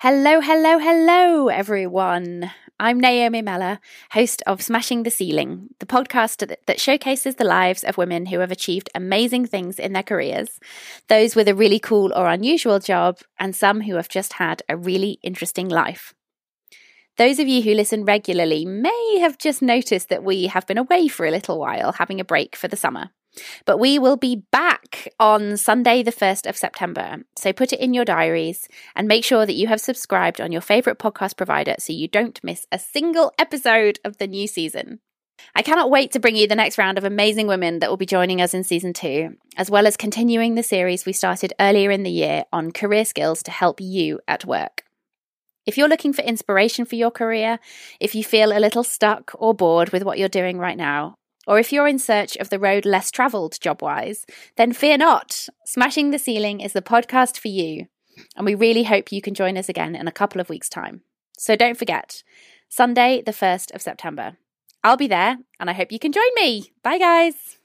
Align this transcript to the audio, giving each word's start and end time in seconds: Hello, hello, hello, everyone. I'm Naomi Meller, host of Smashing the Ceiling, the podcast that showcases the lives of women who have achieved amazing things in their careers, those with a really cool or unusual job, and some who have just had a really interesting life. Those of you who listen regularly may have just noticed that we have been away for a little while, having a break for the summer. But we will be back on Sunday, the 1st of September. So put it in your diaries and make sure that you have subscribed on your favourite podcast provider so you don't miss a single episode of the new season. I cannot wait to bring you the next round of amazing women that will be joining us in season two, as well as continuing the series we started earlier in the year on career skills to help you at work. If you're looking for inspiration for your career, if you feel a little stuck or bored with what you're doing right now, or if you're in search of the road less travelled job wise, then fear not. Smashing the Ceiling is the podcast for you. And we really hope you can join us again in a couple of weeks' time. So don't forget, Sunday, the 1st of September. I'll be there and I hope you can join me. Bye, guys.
Hello, 0.00 0.40
hello, 0.40 0.78
hello, 0.78 1.48
everyone. 1.48 2.52
I'm 2.78 3.00
Naomi 3.00 3.42
Meller, 3.42 3.80
host 4.12 4.44
of 4.46 4.62
Smashing 4.62 5.02
the 5.02 5.10
Ceiling, 5.10 5.70
the 5.80 5.86
podcast 5.86 6.54
that 6.66 6.80
showcases 6.80 7.34
the 7.34 7.42
lives 7.42 7.82
of 7.82 7.98
women 7.98 8.26
who 8.26 8.38
have 8.38 8.52
achieved 8.52 8.90
amazing 8.94 9.46
things 9.46 9.80
in 9.80 9.94
their 9.94 10.04
careers, 10.04 10.60
those 11.08 11.34
with 11.34 11.48
a 11.48 11.54
really 11.56 11.80
cool 11.80 12.12
or 12.14 12.28
unusual 12.28 12.78
job, 12.78 13.18
and 13.40 13.56
some 13.56 13.80
who 13.80 13.96
have 13.96 14.08
just 14.08 14.34
had 14.34 14.62
a 14.68 14.76
really 14.76 15.18
interesting 15.24 15.68
life. 15.68 16.14
Those 17.16 17.40
of 17.40 17.48
you 17.48 17.62
who 17.62 17.74
listen 17.74 18.04
regularly 18.04 18.64
may 18.64 19.18
have 19.18 19.36
just 19.36 19.62
noticed 19.62 20.10
that 20.10 20.22
we 20.22 20.46
have 20.46 20.68
been 20.68 20.78
away 20.78 21.08
for 21.08 21.26
a 21.26 21.32
little 21.32 21.58
while, 21.58 21.90
having 21.90 22.20
a 22.20 22.24
break 22.24 22.54
for 22.54 22.68
the 22.68 22.76
summer. 22.76 23.10
But 23.64 23.78
we 23.78 23.98
will 23.98 24.16
be 24.16 24.42
back 24.50 25.12
on 25.20 25.56
Sunday, 25.56 26.02
the 26.02 26.12
1st 26.12 26.48
of 26.48 26.56
September. 26.56 27.18
So 27.36 27.52
put 27.52 27.72
it 27.72 27.80
in 27.80 27.94
your 27.94 28.04
diaries 28.04 28.68
and 28.96 29.06
make 29.06 29.24
sure 29.24 29.46
that 29.46 29.54
you 29.54 29.66
have 29.68 29.80
subscribed 29.80 30.40
on 30.40 30.52
your 30.52 30.60
favourite 30.60 30.98
podcast 30.98 31.36
provider 31.36 31.74
so 31.78 31.92
you 31.92 32.08
don't 32.08 32.42
miss 32.42 32.66
a 32.72 32.78
single 32.78 33.32
episode 33.38 33.98
of 34.04 34.18
the 34.18 34.26
new 34.26 34.46
season. 34.46 35.00
I 35.54 35.62
cannot 35.62 35.90
wait 35.90 36.12
to 36.12 36.20
bring 36.20 36.36
you 36.36 36.46
the 36.46 36.56
next 36.56 36.78
round 36.78 36.98
of 36.98 37.04
amazing 37.04 37.46
women 37.46 37.78
that 37.78 37.90
will 37.90 37.96
be 37.96 38.06
joining 38.06 38.40
us 38.40 38.54
in 38.54 38.64
season 38.64 38.92
two, 38.92 39.36
as 39.56 39.70
well 39.70 39.86
as 39.86 39.96
continuing 39.96 40.54
the 40.54 40.62
series 40.62 41.06
we 41.06 41.12
started 41.12 41.52
earlier 41.60 41.90
in 41.90 42.02
the 42.02 42.10
year 42.10 42.44
on 42.52 42.72
career 42.72 43.04
skills 43.04 43.42
to 43.44 43.50
help 43.50 43.80
you 43.80 44.20
at 44.26 44.44
work. 44.44 44.82
If 45.64 45.76
you're 45.76 45.88
looking 45.88 46.12
for 46.12 46.22
inspiration 46.22 46.86
for 46.86 46.96
your 46.96 47.10
career, 47.10 47.58
if 48.00 48.14
you 48.14 48.24
feel 48.24 48.56
a 48.56 48.58
little 48.58 48.82
stuck 48.82 49.32
or 49.34 49.52
bored 49.54 49.90
with 49.90 50.02
what 50.02 50.18
you're 50.18 50.28
doing 50.28 50.58
right 50.58 50.76
now, 50.76 51.17
or 51.48 51.58
if 51.58 51.72
you're 51.72 51.88
in 51.88 51.98
search 51.98 52.36
of 52.36 52.50
the 52.50 52.58
road 52.58 52.84
less 52.84 53.10
travelled 53.10 53.58
job 53.58 53.80
wise, 53.80 54.26
then 54.56 54.74
fear 54.74 54.98
not. 54.98 55.48
Smashing 55.64 56.10
the 56.10 56.18
Ceiling 56.18 56.60
is 56.60 56.74
the 56.74 56.82
podcast 56.82 57.38
for 57.38 57.48
you. 57.48 57.86
And 58.36 58.44
we 58.44 58.54
really 58.54 58.84
hope 58.84 59.10
you 59.10 59.22
can 59.22 59.32
join 59.32 59.56
us 59.56 59.68
again 59.68 59.96
in 59.96 60.06
a 60.06 60.12
couple 60.12 60.42
of 60.42 60.50
weeks' 60.50 60.68
time. 60.68 61.00
So 61.38 61.56
don't 61.56 61.78
forget, 61.78 62.22
Sunday, 62.68 63.22
the 63.24 63.32
1st 63.32 63.74
of 63.74 63.80
September. 63.80 64.36
I'll 64.84 64.98
be 64.98 65.06
there 65.06 65.38
and 65.58 65.70
I 65.70 65.72
hope 65.72 65.90
you 65.90 65.98
can 65.98 66.12
join 66.12 66.34
me. 66.36 66.70
Bye, 66.82 66.98
guys. 66.98 67.57